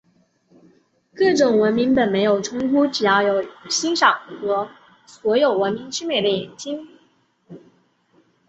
[1.13, 4.19] 各种文明本没有冲突，只是要有欣赏
[5.05, 6.87] 所有文明之美的眼睛。